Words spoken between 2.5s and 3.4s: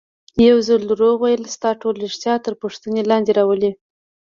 پوښتنې لاندې